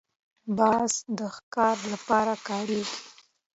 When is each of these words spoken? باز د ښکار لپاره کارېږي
باز 0.57 0.91
د 1.17 1.19
ښکار 1.35 1.77
لپاره 1.93 2.33
کارېږي 2.47 2.99